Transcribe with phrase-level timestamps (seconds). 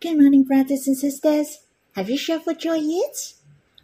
[0.00, 1.58] Good morning, brothers and sisters.
[1.96, 3.32] Have you shouted for joy yet?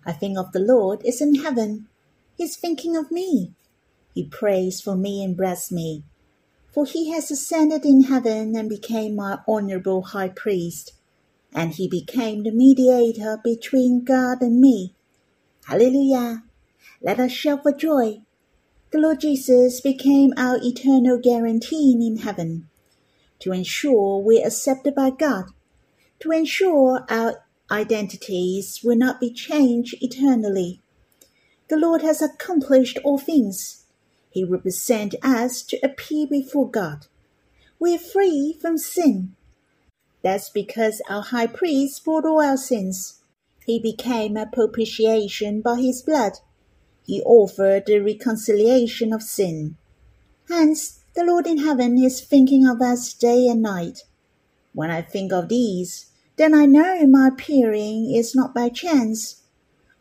[0.06, 1.88] I think of the Lord is in heaven.
[2.36, 3.50] He's thinking of me.
[4.14, 6.04] He prays for me and bless me.
[6.72, 10.92] For he has ascended in heaven and became my honorable high priest.
[11.52, 14.94] And he became the mediator between God and me.
[15.66, 16.44] Hallelujah.
[17.02, 18.20] Let us shout for joy.
[18.92, 22.68] The Lord Jesus became our eternal guarantee in heaven
[23.40, 25.46] to ensure we're accepted by God
[26.24, 30.80] to ensure our identities will not be changed eternally.
[31.68, 33.84] The Lord has accomplished all things.
[34.30, 37.08] He represents us to appear before God.
[37.78, 39.36] We are free from sin.
[40.22, 43.20] That's because our high priest bore all our sins.
[43.66, 46.38] He became a propitiation by his blood.
[47.04, 49.76] He offered the reconciliation of sin.
[50.48, 54.04] Hence, the Lord in heaven is thinking of us day and night.
[54.72, 56.06] When I think of these,
[56.36, 59.42] then I know my appearing is not by chance.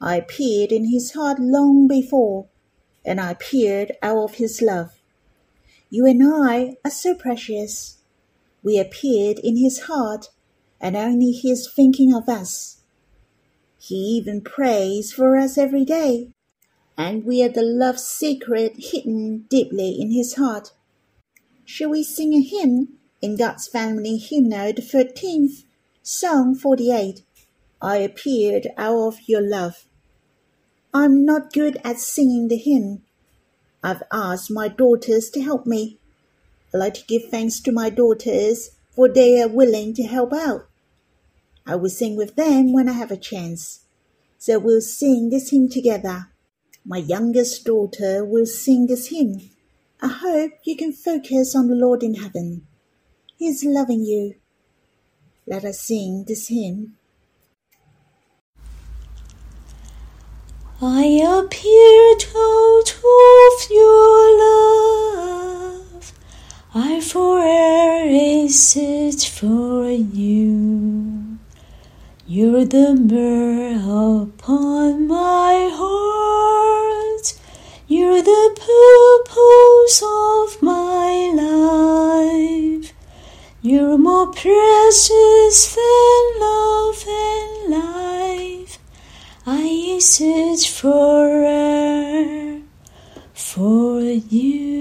[0.01, 2.47] I appeared in his heart long before,
[3.05, 4.99] and I appeared out of his love.
[5.89, 7.97] You and I are so precious.
[8.63, 10.29] We appeared in his heart,
[10.81, 12.81] and only he is thinking of us.
[13.77, 16.29] He even prays for us every day,
[16.97, 20.71] and we are the love secret hidden deeply in his heart.
[21.65, 25.63] Shall we sing a hymn in God's family hymnal the thirteenth?
[26.05, 27.23] Psalm 48
[27.81, 29.85] I appeared out of your love.
[30.93, 33.03] I'm not good at singing the hymn.
[33.81, 35.99] I've asked my daughters to help me.
[36.73, 40.67] I like to give thanks to my daughters for they are willing to help out.
[41.65, 43.85] I will sing with them when I have a chance.
[44.37, 46.27] So we'll sing this hymn together.
[46.83, 49.51] My youngest daughter will sing this hymn.
[50.01, 52.67] I hope you can focus on the Lord in heaven.
[53.37, 54.35] He is loving you
[55.45, 56.95] let us sing this hymn.
[60.81, 66.13] I appear out of your love.
[66.75, 71.37] I forever search for you.
[72.27, 77.33] You're the myrrh upon my heart.
[77.87, 82.92] You're the purpose of my life.
[83.65, 88.77] You're more precious than love and life.
[89.47, 92.59] I search forever
[93.33, 94.73] for you.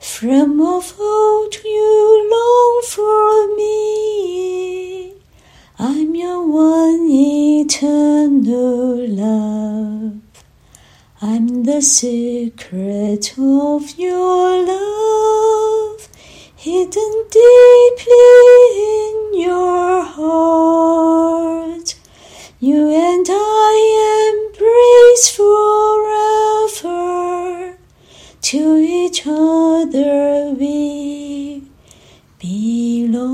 [0.00, 5.14] From of old you long for me.
[5.78, 8.85] I'm your one eternal
[11.66, 16.08] the secret of your love,
[16.54, 18.14] hidden deeply
[19.00, 21.96] in your heart.
[22.60, 23.72] You and I
[24.30, 25.28] embrace
[26.78, 27.76] forever,
[28.42, 31.64] to each other we
[32.38, 33.26] belong.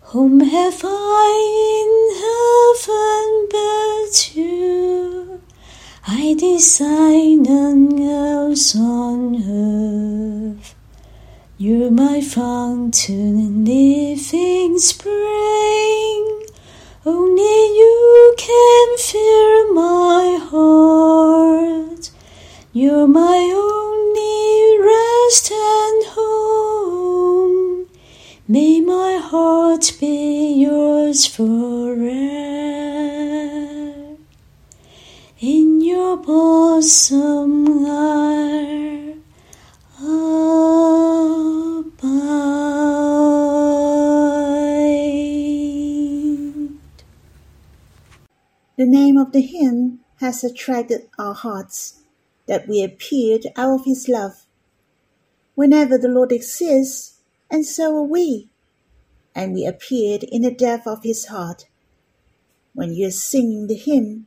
[0.00, 1.55] Whom have I
[6.38, 10.74] Desire none else on earth.
[11.56, 16.46] You're my fountain and living spring.
[17.06, 22.10] Only you can fill my heart.
[22.74, 27.86] You're my only rest and home.
[28.46, 31.96] May my heart be yours forever.
[35.40, 39.16] In your bosom I
[40.00, 40.66] abide.
[48.76, 52.02] The name of the hymn has attracted our hearts,
[52.46, 54.46] that we appeared out of his love.
[55.54, 57.20] Whenever the Lord exists,
[57.50, 58.50] and so are we,
[59.34, 61.66] and we appeared in the depth of his heart.
[62.74, 64.26] When you are singing the hymn,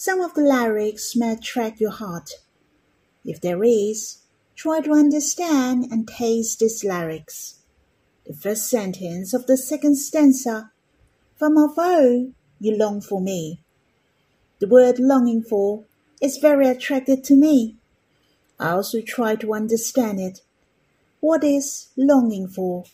[0.00, 2.30] some of the lyrics may attract your heart.
[3.24, 4.18] If there is,
[4.54, 7.56] try to understand and taste these lyrics.
[8.24, 10.70] The first sentence of the second stanza,
[11.36, 13.60] From of old you long for me.
[14.60, 15.82] The word longing for
[16.22, 17.74] is very attractive to me.
[18.56, 20.42] I also try to understand it.
[21.18, 22.84] What is longing for?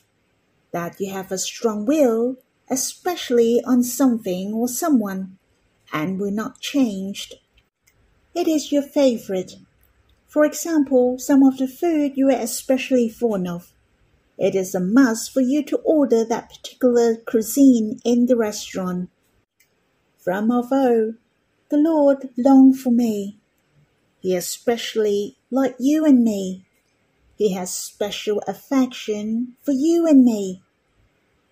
[0.73, 2.39] That you have a strong will,
[2.71, 5.37] especially on something or someone,
[5.95, 7.33] and will not change.
[8.35, 9.55] It is your favorite.
[10.27, 13.73] For example, some of the food you are especially fond of.
[14.37, 19.09] It is a must for you to order that particular cuisine in the restaurant.
[20.19, 21.15] From of old,
[21.69, 23.39] the Lord longed for me.
[24.21, 26.65] He especially liked you and me.
[27.37, 30.63] He has special affection for you and me.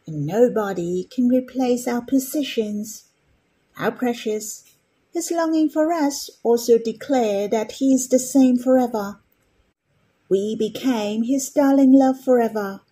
[0.06, 3.04] And nobody can replace our positions.
[3.82, 4.62] How precious!
[5.12, 9.18] His longing for us also declare that he is the same forever.
[10.28, 12.82] We became his darling love forever.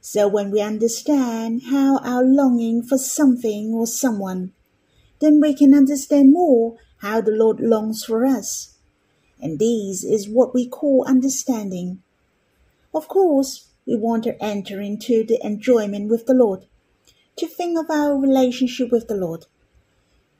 [0.00, 4.54] So when we understand how our longing for something or someone,
[5.20, 8.78] then we can understand more how the Lord longs for us.
[9.38, 12.02] And this is what we call understanding.
[12.94, 16.64] Of course, we want to enter into the enjoyment with the Lord,
[17.36, 19.44] to think of our relationship with the Lord.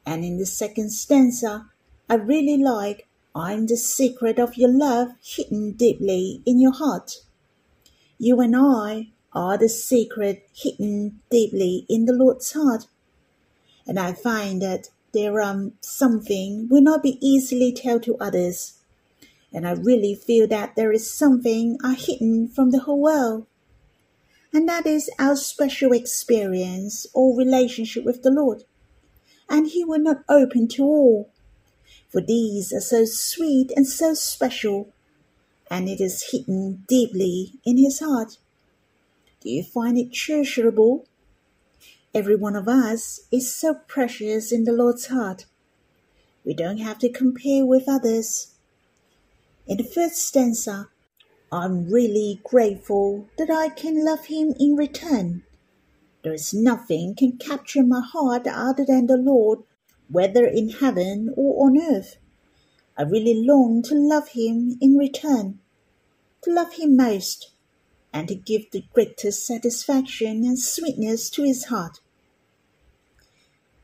[0.05, 1.71] And in the second stanza,
[2.09, 7.19] I really like I'm the secret of your love hidden deeply in your heart.
[8.19, 12.87] You and I are the secret hidden deeply in the Lord's heart.
[13.87, 18.79] And I find that there are something will not be easily told to others.
[19.53, 23.47] And I really feel that there is something are hidden from the whole world.
[24.53, 28.65] And that is our special experience or relationship with the Lord.
[29.53, 31.33] And He will not open to all
[32.13, 34.93] for these are so sweet and so special,
[35.71, 38.37] and it is hidden deeply in his heart.
[39.41, 41.07] Do you find it treasurable?
[42.15, 45.47] Every one of us is so precious in the Lord's heart.
[46.45, 48.53] We don't have to compare with others.
[49.67, 50.91] In the first stanza,
[51.51, 55.45] I'm really grateful that I can love him in return.
[56.23, 59.61] There is nothing can capture my heart other than the Lord
[60.09, 62.17] whether in heaven or on earth.
[62.97, 65.61] I really long to love him in return,
[66.43, 67.53] to love him most,
[68.13, 72.01] and to give the greatest satisfaction and sweetness to his heart.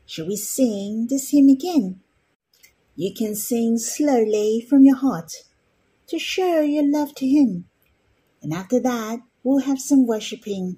[0.05, 2.01] Shall we sing this hymn again?
[2.95, 5.31] You can sing slowly from your heart
[6.07, 7.65] to show your love to him.
[8.41, 10.77] And after that, we'll have some worshipping.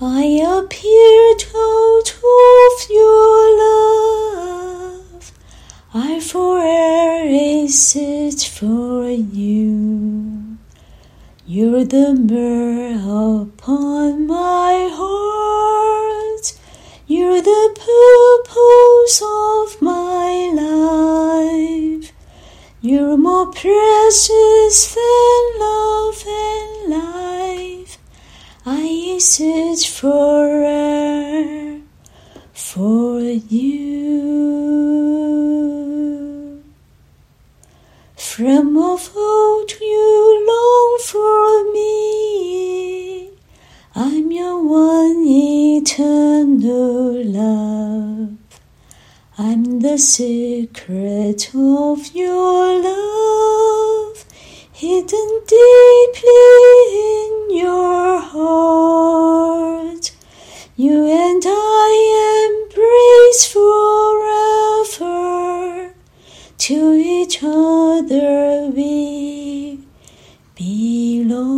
[0.00, 5.32] I appear told of your love.
[5.92, 10.56] I forever search for you.
[11.44, 16.56] You're the myrrh upon my heart.
[17.08, 22.12] You're the purpose of my life.
[22.80, 27.67] You're more precious than love and life.
[28.70, 30.44] I search for
[32.52, 34.22] for you.
[38.14, 43.30] From of old you long for me.
[43.94, 48.36] I'm your one eternal love.
[49.38, 53.87] I'm the secret of your love
[54.78, 56.70] hidden deeply
[57.18, 60.12] in your heart.
[60.76, 61.88] You and I
[62.46, 65.16] embrace forever.
[66.58, 69.80] To each other we
[70.54, 71.48] belong.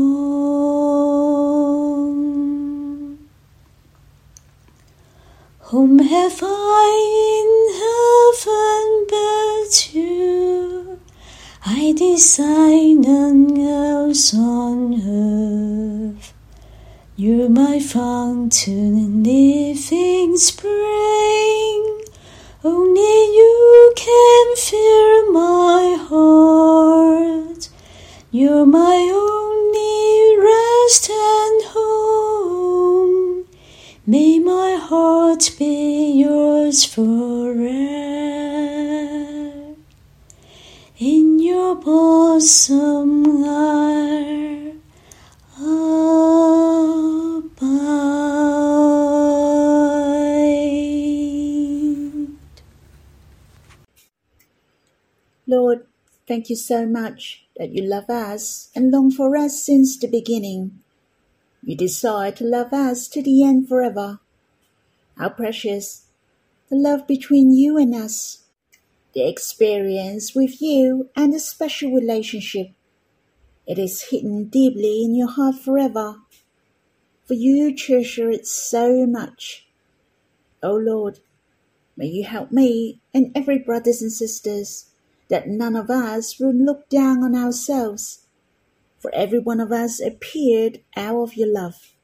[5.69, 6.91] Whom have I
[7.41, 7.51] in
[7.83, 10.10] heaven but you?
[12.11, 16.35] None else on earth.
[17.15, 22.03] You're my fountain, and living spring.
[22.65, 27.69] Only you can fill my heart.
[28.33, 33.45] You're my only rest and home.
[34.05, 38.80] May my heart be yours forever.
[41.71, 41.93] Are abide.
[55.47, 55.87] Lord,
[56.27, 60.81] thank you so much that you love us and long for us since the beginning.
[61.63, 64.19] You desire to love us to the end forever.
[65.17, 66.07] How precious
[66.69, 68.43] the love between you and us,
[69.13, 72.69] the experience with you and the special relationship.
[73.67, 76.17] It is hidden deeply in your heart forever,
[77.27, 79.67] for you treasure it so much.
[80.63, 81.21] O Lord,
[81.97, 84.87] may you help me and every brothers and sisters
[85.29, 88.27] that none of us will look down on ourselves,
[88.99, 91.95] for every one of us appeared out of your love.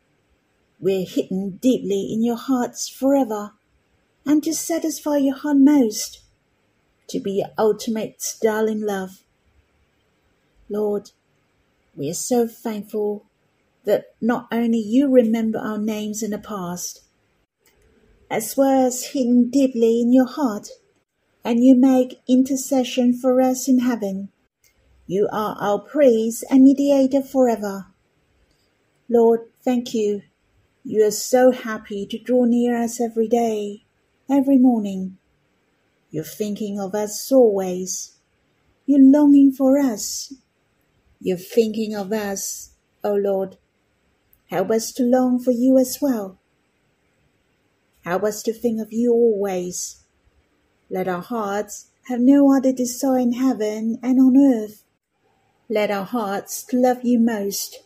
[0.79, 3.53] We're hidden deeply in your hearts forever,
[4.25, 6.23] and to satisfy your heart most,
[7.09, 9.23] to be your ultimate darling love.
[10.69, 11.11] Lord,
[11.95, 13.27] we are so thankful
[13.85, 17.03] that not only you remember our names in the past,
[18.31, 20.69] as well as hidden deeply in your heart,
[21.45, 24.31] and you make intercession for us in heaven.
[25.07, 27.87] You are our praise and mediator forever.
[29.09, 30.23] Lord, thank you.
[30.83, 33.85] You are so happy to draw near us every day,
[34.29, 35.19] every morning.
[36.11, 38.17] You're thinking of us always.
[38.87, 40.33] You're longing for us.
[41.21, 42.71] You're thinking of us,
[43.03, 43.57] O oh Lord.
[44.49, 46.39] Help us to long for you as well.
[48.05, 50.05] Help us to think of you always
[50.89, 54.85] let our hearts have no other desire in heaven and on earth.
[55.69, 57.83] Let our hearts love you most.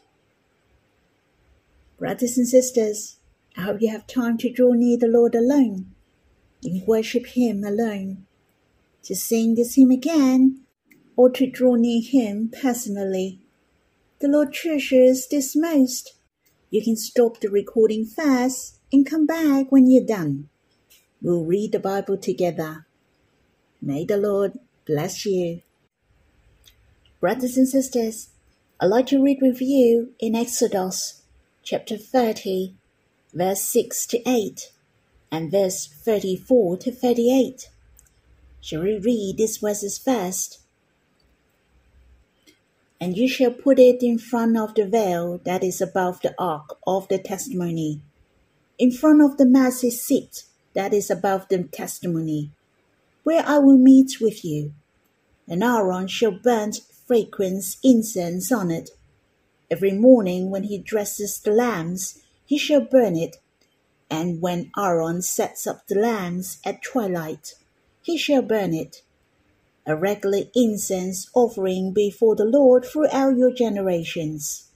[1.98, 3.16] Brothers and sisters,
[3.56, 5.94] I hope you have time to draw near the Lord alone,
[6.62, 8.26] and worship Him alone,
[9.04, 10.60] to sing this hymn again,
[11.16, 13.40] or to draw near Him personally.
[14.20, 16.14] The Lord treasures this most.
[16.70, 20.48] You can stop the recording fast and come back when you're done.
[21.22, 22.86] We'll read the Bible together.
[23.82, 25.62] May the Lord bless you.
[27.20, 28.30] Brothers and sisters,
[28.78, 31.22] I'd like to read with you in Exodus
[31.62, 32.74] chapter 30,
[33.34, 34.72] verse 6 to 8,
[35.30, 37.68] and verse 34 to 38.
[38.60, 40.60] Shall we read these verses first?
[43.00, 46.76] And you shall put it in front of the veil that is above the ark
[46.86, 48.02] of the testimony,
[48.78, 50.44] in front of the mercy seat
[50.74, 52.52] that is above the testimony
[53.22, 54.72] where I will meet with you.
[55.48, 56.72] And Aaron shall burn
[57.06, 58.90] fragrant incense on it.
[59.70, 63.36] Every morning when he dresses the lambs, he shall burn it.
[64.10, 67.54] And when Aaron sets up the lamps at twilight,
[68.02, 69.02] he shall burn it.
[69.86, 74.68] A regular incense offering before the Lord throughout your generations.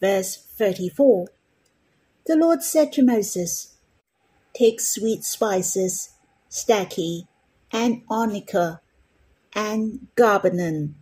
[0.00, 1.28] Verse 34
[2.26, 3.74] The Lord said to Moses,
[4.54, 6.10] Take sweet spices
[6.52, 7.26] stacte,
[7.72, 8.80] and onycha,
[9.54, 10.94] and galbanum,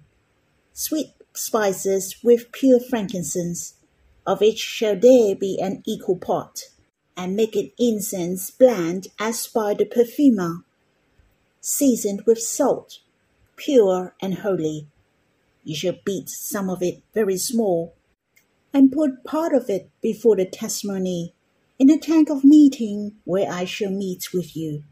[0.72, 3.74] sweet spices with pure frankincense,
[4.24, 6.70] of which shall there be an equal part,
[7.16, 10.64] and make an incense bland as by the perfumer,
[11.60, 13.00] seasoned with salt,
[13.56, 14.86] pure and holy.
[15.64, 17.94] You shall beat some of it very small,
[18.72, 21.34] and put part of it before the testimony
[21.78, 24.84] in the tent of meeting where I shall meet with you.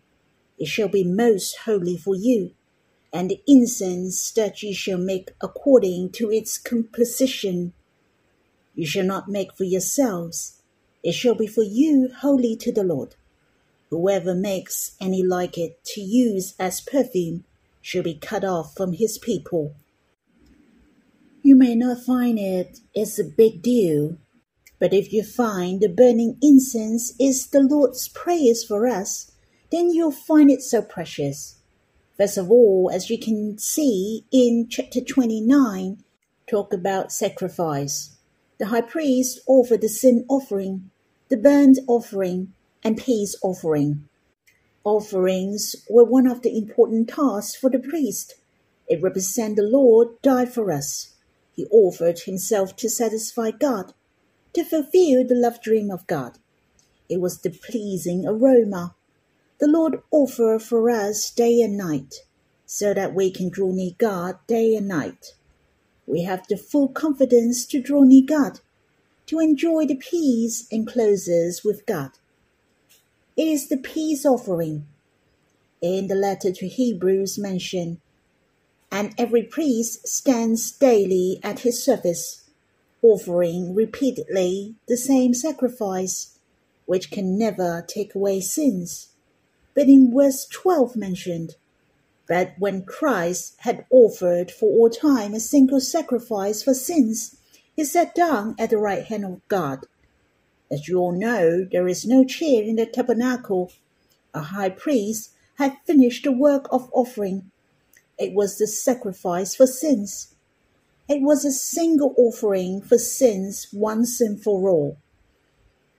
[0.58, 2.52] It shall be most holy for you,
[3.12, 7.72] and the incense that you shall make according to its composition.
[8.74, 10.57] You shall not make for yourselves,
[11.02, 13.14] it shall be for you holy to the Lord.
[13.90, 17.44] Whoever makes any like it to use as perfume
[17.80, 19.74] shall be cut off from his people.
[21.42, 24.18] You may not find it is a big deal,
[24.78, 29.32] but if you find the burning incense is the Lord's praise for us,
[29.70, 31.58] then you'll find it so precious.
[32.18, 36.02] First of all, as you can see in chapter 29,
[36.46, 38.17] talk about sacrifice.
[38.58, 40.90] The high priest offered the sin offering,
[41.28, 42.52] the burnt offering,
[42.84, 44.08] and peace offering.
[44.84, 48.34] Offerings were one of the important tasks for the priest.
[48.88, 51.14] It represents the Lord died for us.
[51.54, 53.92] He offered himself to satisfy God,
[54.54, 56.38] to fulfill the love dream of God.
[57.08, 58.94] It was the pleasing aroma
[59.58, 62.22] the Lord offered for us day and night,
[62.64, 65.34] so that we can draw near God day and night.
[66.08, 68.60] We have the full confidence to draw near God,
[69.26, 72.12] to enjoy the peace and closes with God.
[73.36, 74.86] It is the peace offering.
[75.80, 77.98] In the letter to Hebrews mentioned,
[78.90, 82.48] and every priest stands daily at his service,
[83.02, 86.38] offering repeatedly the same sacrifice,
[86.86, 89.10] which can never take away sins
[89.78, 91.54] but in verse 12 mentioned
[92.28, 97.36] that when Christ had offered for all time a single sacrifice for sins,
[97.74, 99.86] he sat down at the right hand of God.
[100.70, 103.72] As you all know, there is no chair in the tabernacle.
[104.34, 107.50] A high priest had finished the work of offering.
[108.18, 110.34] It was the sacrifice for sins.
[111.08, 114.98] It was a single offering for sins once and for all.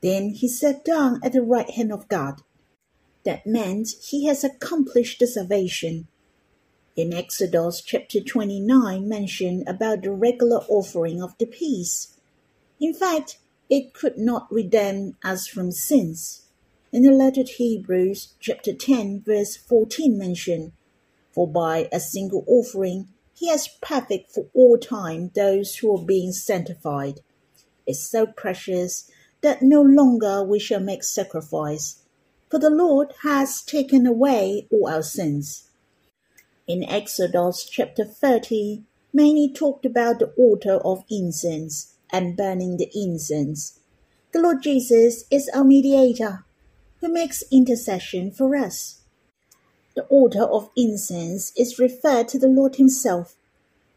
[0.02, 2.42] Then he sat down at the right hand of God.
[3.26, 6.08] That meant he has accomplished the salvation.
[6.96, 12.18] In Exodus chapter 29 mention about the regular offering of the peace.
[12.80, 13.38] In fact,
[13.70, 16.48] it could not redeem us from sins.
[16.92, 20.74] In the letter to Hebrews chapter 10 verse 14 mention,
[21.32, 26.32] For by a single offering he has perfect for all time those who are being
[26.32, 27.22] sanctified.
[27.86, 29.10] It's so precious
[29.42, 32.02] that no longer we shall make sacrifice,
[32.50, 35.69] for the Lord has taken away all our sins
[36.70, 43.80] in Exodus chapter 30 many talked about the altar of incense and burning the incense.
[44.34, 46.46] The Lord Jesus is our mediator
[47.02, 49.02] who makes intercession for us.
[49.96, 53.36] The altar of incense is referred to the Lord Himself,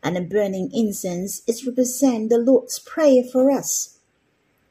[0.02, 3.98] and the burning incense is represent the Lord's prayer for us.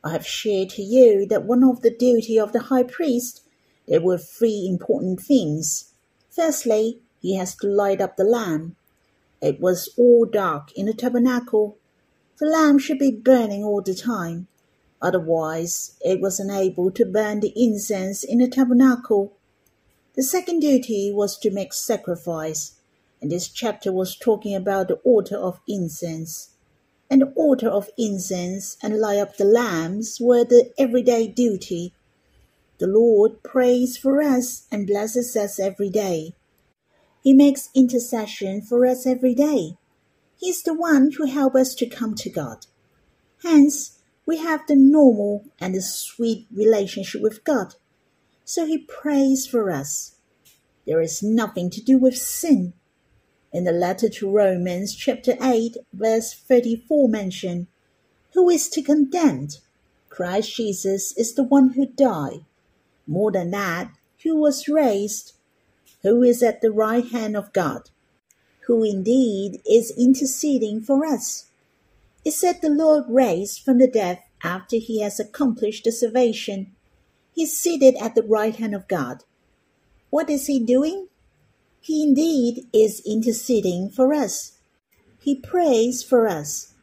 [0.04, 3.44] I have shared to you that one of the duty of the high priest
[3.88, 5.94] there were three important things.
[6.32, 8.76] Firstly, he has to light up the lamp.
[9.42, 11.78] It was all dark in the tabernacle.
[12.40, 14.48] The lamp should be burning all the time,
[15.02, 19.34] otherwise it was unable to burn the incense in the tabernacle.
[20.16, 22.74] The second duty was to make sacrifice,
[23.22, 26.50] and this chapter was talking about the altar of incense.
[27.10, 31.94] And the altar of incense and light up the lamps were the everyday duty.
[32.80, 36.34] The Lord prays for us and blesses us every day.
[37.22, 39.78] He makes intercession for us every day.
[40.38, 42.66] He is the one who helps us to come to God.
[43.44, 47.76] Hence, we have the normal and the sweet relationship with God.
[48.44, 50.16] So he prays for us.
[50.88, 52.74] There is nothing to do with sin.
[53.54, 57.68] In the letter to Romans chapter 8 verse 34 mention,
[58.34, 59.50] who is to condemn?
[60.10, 62.46] Christ Jesus is the one who died.
[63.06, 63.92] More than that,
[64.24, 65.34] who was raised
[66.04, 67.90] who is at the right hand of God,
[68.66, 71.52] who indeed is interceding for us.
[72.26, 76.76] It said the Lord raised from the dead after he has accomplished the salvation.
[77.34, 79.24] He is seated at the right hand of God.
[80.10, 81.08] What is he doing?
[81.80, 84.60] He indeed is interceding for us.
[85.20, 86.74] He prays for us.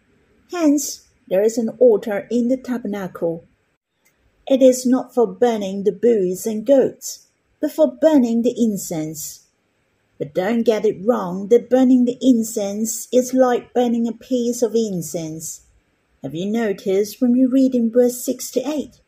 [0.51, 3.45] Hence, there is an altar in the tabernacle.
[4.47, 7.28] It is not for burning the bulls and goats
[7.61, 9.47] before burning the incense.
[10.19, 14.75] But don't get it wrong that burning the incense is like burning a piece of
[14.75, 15.63] incense.
[16.23, 19.01] Have you noticed when you read in verse 6 to 8?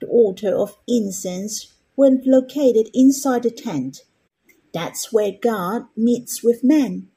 [0.00, 4.02] The altar of incense was located inside the tent.
[4.74, 7.08] That's where God meets with men.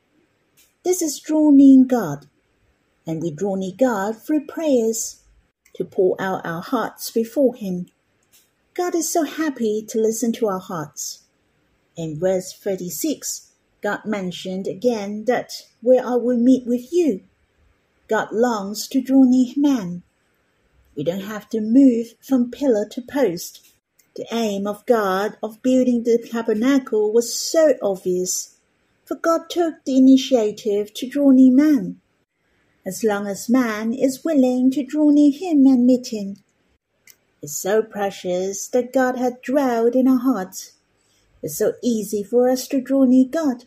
[0.84, 2.28] This is draw near God,
[3.06, 5.24] and we draw near God through prayers
[5.76, 7.88] to pour out our hearts before Him
[8.80, 11.24] God is so happy to listen to our hearts.
[11.98, 17.26] In verse 36, God mentioned again that where I will meet with you.
[18.08, 20.04] God longs to draw near man.
[20.96, 23.68] We don't have to move from pillar to post.
[24.16, 28.56] The aim of God of building the tabernacle was so obvious,
[29.04, 32.00] for God took the initiative to draw near man.
[32.86, 36.38] As long as man is willing to draw near him and meet him,
[37.42, 40.74] is so precious that God hath dwelled in our hearts.
[41.42, 43.66] It's so easy for us to draw near God.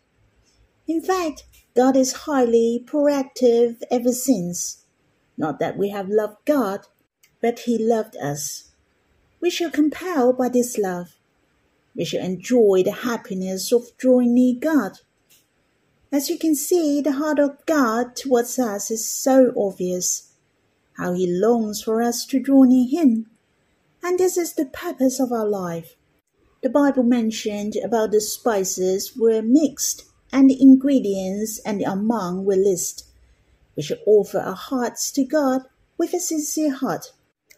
[0.86, 4.84] In fact, God is highly proactive ever since.
[5.38, 6.86] Not that we have loved God,
[7.40, 8.72] but He loved us.
[9.40, 11.16] We shall compel by this love.
[11.96, 14.98] We shall enjoy the happiness of drawing near God.
[16.12, 20.34] As you can see, the heart of God towards us is so obvious.
[20.98, 23.31] How He longs for us to draw near Him
[24.02, 25.94] and this is the purpose of our life.
[26.62, 32.56] The Bible mentioned about the spices were mixed, and the ingredients and the amount were
[32.56, 33.06] listed.
[33.76, 35.62] We should offer our hearts to God
[35.98, 37.12] with a sincere heart,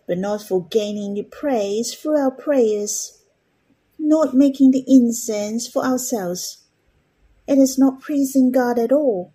[0.07, 3.23] but not for gaining the praise through our prayers,
[3.99, 6.59] not making the incense for ourselves.
[7.47, 9.33] It is not praising God at all.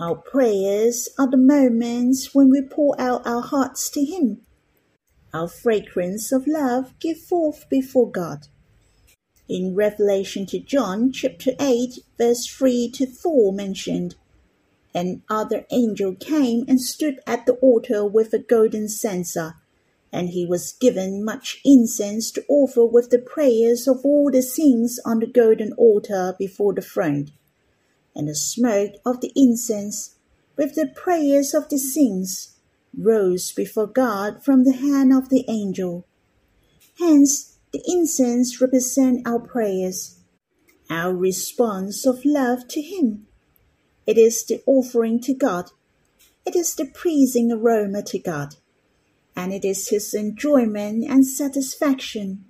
[0.00, 4.45] Our prayers are the moments when we pour out our hearts to Him
[5.32, 8.48] our fragrance of love give forth before God.
[9.48, 14.16] In Revelation to John chapter 8 verse 3 to 4 mentioned,
[14.92, 19.54] An other angel came and stood at the altar with a golden censer,
[20.12, 24.98] and he was given much incense to offer with the prayers of all the saints
[25.04, 27.30] on the golden altar before the throne.
[28.16, 30.16] And the smoke of the incense,
[30.56, 32.55] with the prayers of the saints,
[32.96, 36.06] rose before God from the hand of the angel.
[36.98, 40.20] Hence, the incense represent our prayers,
[40.88, 43.26] our response of love to Him.
[44.06, 45.70] It is the offering to God.
[46.46, 48.54] It is the pleasing aroma to God.
[49.34, 52.46] And it is His enjoyment and satisfaction.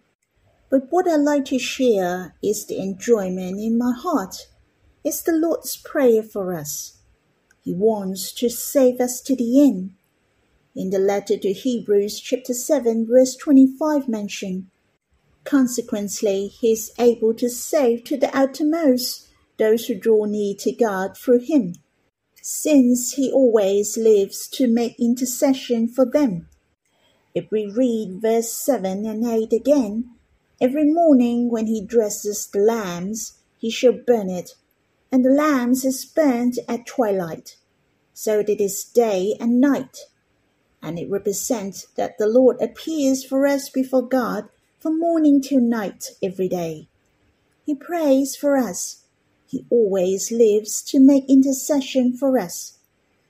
[0.70, 4.48] But what I like to share is the enjoyment in my heart.
[5.02, 6.98] It's the Lord's prayer for us.
[7.62, 9.94] He wants to save us to the end.
[10.76, 14.66] In the letter to Hebrews, chapter 7, verse 25 mentioned,
[15.42, 19.26] Consequently, he is able to save to the uttermost
[19.58, 21.76] those who draw near to God through him,
[22.42, 26.46] since he always lives to make intercession for them.
[27.34, 30.10] If we read verse 7 and 8 again,
[30.60, 34.50] every morning when he dresses the lambs, he shall burn it,
[35.10, 37.56] and the lambs is burnt at twilight,
[38.12, 40.00] so that it is day and night.
[40.82, 46.10] And it represents that the Lord appears for us before God from morning till night
[46.22, 46.88] every day.
[47.64, 49.02] He prays for us.
[49.46, 52.78] He always lives to make intercession for us,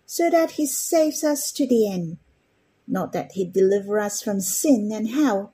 [0.04, 2.18] so that he saves us to the end.
[2.86, 5.52] Not that he deliver us from sin and hell,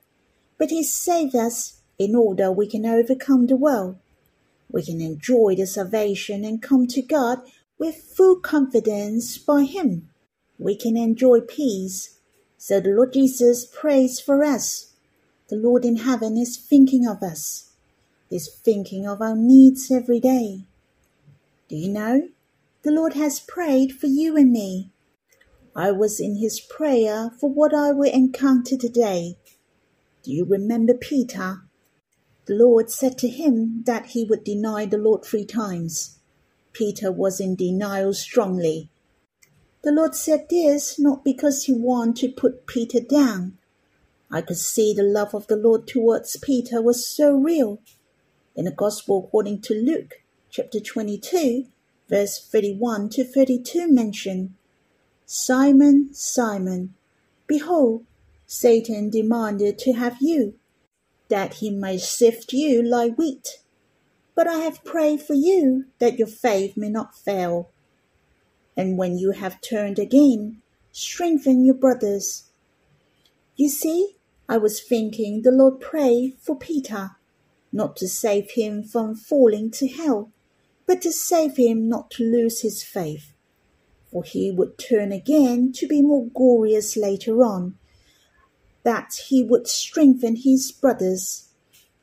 [0.57, 3.97] but he saves us in order we can overcome the world.
[4.69, 7.41] We can enjoy the salvation and come to God
[7.77, 10.09] with full confidence by him.
[10.63, 12.19] We can enjoy peace.
[12.57, 14.93] So the Lord Jesus prays for us
[15.49, 17.71] the Lord in heaven is thinking of us,
[18.31, 20.63] is thinking of our needs every day.
[21.67, 22.29] Do you know?
[22.83, 24.89] The Lord has prayed for you and me.
[25.75, 29.37] I was in his prayer for what I will encounter today.
[30.23, 31.63] Do you remember Peter?
[32.45, 36.19] The Lord said to him that he would deny the Lord three times.
[36.71, 38.89] Peter was in denial strongly.
[39.83, 43.57] The Lord said this not because he wanted to put Peter down,
[44.31, 47.79] I could see the love of the Lord towards Peter was so real.
[48.55, 51.65] In the Gospel according to Luke, chapter 22,
[52.09, 54.55] verse 31 to 32 mention,
[55.25, 56.93] Simon, Simon,
[57.45, 58.05] behold,
[58.45, 60.55] Satan demanded to have you,
[61.27, 63.59] that he may sift you like wheat.
[64.33, 67.72] But I have prayed for you that your faith may not fail.
[68.75, 72.45] And when you have turned again, strengthen your brothers.
[73.55, 74.15] You see,
[74.49, 77.11] I was thinking the Lord pray for Peter,
[77.71, 80.31] not to save him from falling to hell,
[80.85, 83.33] but to save him not to lose his faith.
[84.11, 87.77] For he would turn again to be more glorious later on,
[88.83, 91.49] that he would strengthen his brothers.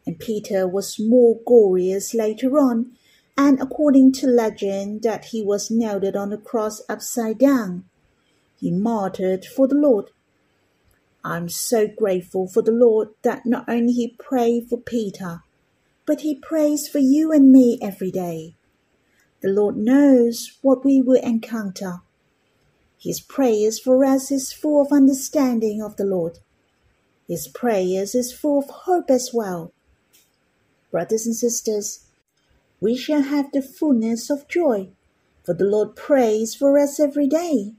[0.06, 2.96] And Peter was more glorious later on,
[3.40, 7.84] and according to legend, that he was nailed on the cross upside down.
[8.58, 10.10] He martyred for the Lord
[11.24, 15.42] I'm so grateful for the Lord that not only He prayed for Peter,
[16.06, 18.54] but He prays for you and me every day.
[19.42, 22.00] The Lord knows what we will encounter.
[22.98, 26.38] His prayers for us is full of understanding of the Lord.
[27.28, 29.72] His prayers is full of hope as well.
[30.90, 32.06] Brothers and sisters,
[32.80, 34.88] we shall have the fullness of joy,
[35.44, 37.74] for the Lord prays for us every day.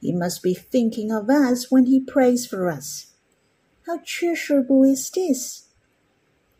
[0.00, 3.14] He must be thinking of us when he prays for us.
[3.86, 5.68] How treasurable is this!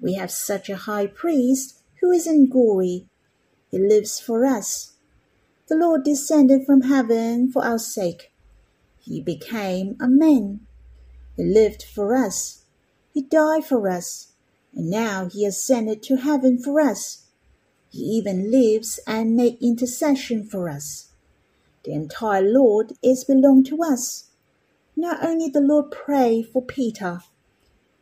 [0.00, 3.06] We have such a high priest who is in glory.
[3.70, 4.94] He lives for us.
[5.68, 8.32] The Lord descended from heaven for our sake.
[9.00, 10.60] He became a man.
[11.36, 12.64] He lived for us.
[13.12, 14.32] He died for us.
[14.74, 17.27] And now he ascended to heaven for us.
[17.90, 21.12] He even lives and makes intercession for us.
[21.84, 24.30] The entire Lord is belong to us.
[24.96, 27.22] Not only the Lord pray for Peter,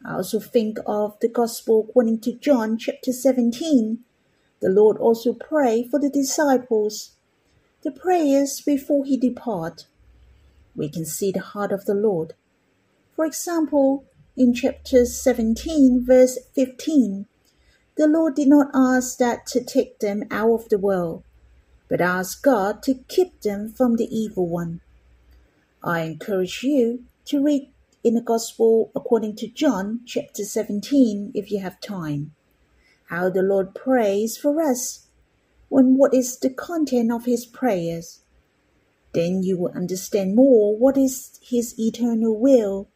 [0.05, 4.01] I also think of the Gospel according to John chapter 17.
[4.61, 7.12] The Lord also pray for the disciples.
[7.83, 9.87] The prayers before he depart.
[10.75, 12.35] We can see the heart of the Lord.
[13.14, 14.05] For example,
[14.37, 17.27] in chapter 17, verse 15,
[17.97, 21.25] the Lord did not ask that to take them out of the world,
[21.89, 24.81] but ask God to keep them from the evil one.
[25.83, 27.71] I encourage you to read
[28.05, 32.33] in the Gospel according to John chapter 17 if you have time.
[33.07, 35.07] How the Lord prays for us,
[35.69, 38.21] when what is the content of his prayers.
[39.15, 42.89] Then you will understand more what is his eternal will.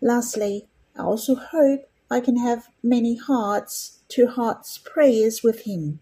[0.00, 0.66] Lastly,
[0.98, 6.00] I also hope I can have many hearts to hearts prayers with him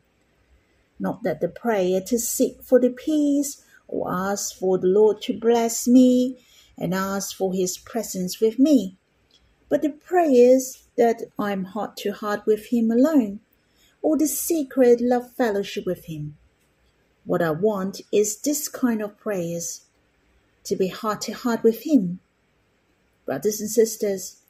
[0.98, 5.38] not that the prayer to seek for the peace or ask for the Lord to
[5.38, 6.38] bless me
[6.78, 8.96] and ask for his presence with me,
[9.68, 13.40] but the prayers that I'm heart to heart with him alone,
[14.02, 16.36] or the secret love fellowship with him.
[17.24, 19.82] What I want is this kind of prayers
[20.64, 22.20] to be heart to heart with Him.
[23.24, 24.42] Brothers and sisters,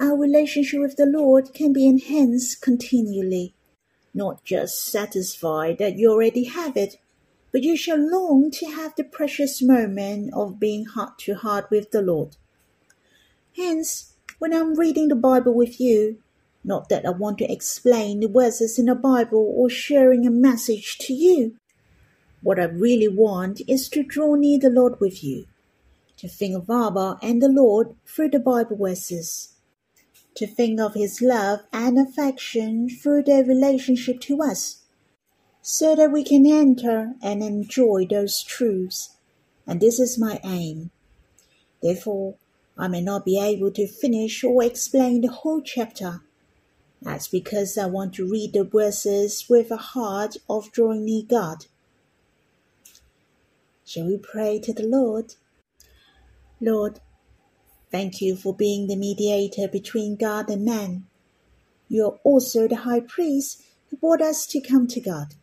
[0.00, 3.54] our relationship with the Lord can be enhanced continually,
[4.14, 6.96] not just satisfied that you already have it,
[7.52, 11.90] but you shall long to have the precious moment of being heart to heart with
[11.90, 12.36] the Lord.
[13.56, 16.22] Hence, when I'm reading the Bible with you,
[16.64, 20.98] not that I want to explain the verses in the Bible or sharing a message
[20.98, 21.56] to you.
[22.42, 25.46] What I really want is to draw near the Lord with you,
[26.16, 29.54] to think of Abba and the Lord through the Bible verses,
[30.40, 34.82] to think of His love and affection through their relationship to us,
[35.62, 39.16] so that we can enter and enjoy those truths.
[39.66, 40.90] And this is my aim.
[41.80, 42.34] Therefore,
[42.76, 46.22] I may not be able to finish or explain the whole chapter
[47.02, 51.66] that's because I want to read the verses with a heart of drawing near God.
[53.86, 55.34] Shall we pray to the Lord?
[56.60, 57.00] Lord,
[57.90, 61.06] thank you for being the mediator between God and man.
[61.88, 65.34] You are also the high priest who brought us to come to God.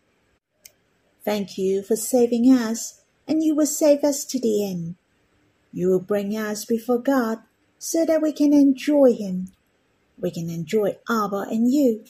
[1.25, 4.95] Thank you for saving us, and you will save us to the end.
[5.73, 7.39] You will bring us before God
[7.77, 9.49] so that we can enjoy Him
[10.19, 12.03] we can enjoy Abba and you.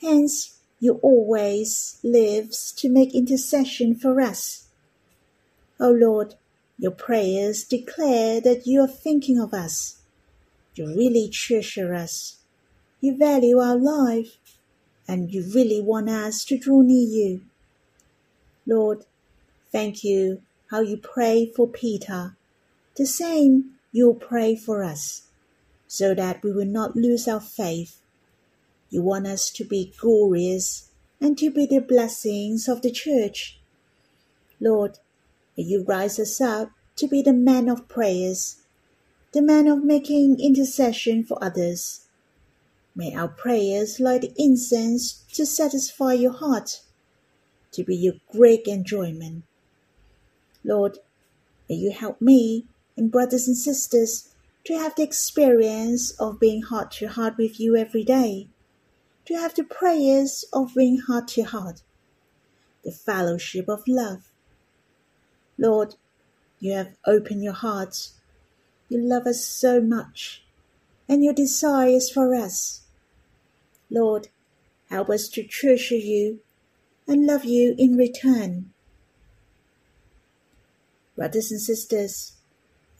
[0.00, 4.68] Hence, you always lives to make intercession for us.
[5.78, 6.34] O Lord,
[6.78, 9.98] your prayers declare that you are thinking of us.
[10.74, 12.38] You really treasure us.
[13.00, 14.38] You value our life,
[15.06, 17.40] and you really want us to draw near you.
[18.66, 19.04] Lord,
[19.70, 22.36] thank you how you pray for Peter.
[22.96, 25.28] The same you'll pray for us
[25.86, 28.00] so that we will not lose our faith.
[28.88, 33.58] You want us to be glorious and to be the blessings of the church.
[34.60, 34.98] Lord,
[35.56, 38.62] may you rise us up to be the man of prayers,
[39.32, 42.06] the man of making intercession for others.
[42.94, 46.82] May our prayers light the incense to satisfy your heart,
[47.72, 49.44] to be your great enjoyment.
[50.62, 50.98] Lord,
[51.68, 54.28] may you help me and brothers and sisters
[54.64, 58.48] to have the experience of being heart to heart with you every day,
[59.24, 61.82] to have the prayers of being heart to heart,
[62.84, 64.31] the fellowship of love.
[65.62, 65.94] Lord,
[66.58, 68.14] you have opened your hearts.
[68.88, 70.42] You love us so much,
[71.08, 72.82] and your desire is for us.
[73.88, 74.26] Lord,
[74.90, 76.40] help us to treasure you
[77.06, 78.72] and love you in return.
[81.14, 82.32] Brothers and sisters,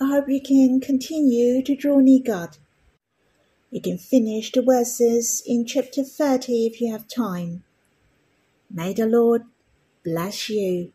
[0.01, 2.59] I hope you can continue to draw near God.
[3.73, 7.65] You can finish the verses in chapter 30 if you have time.
[8.71, 9.43] May the Lord
[10.05, 10.93] bless you.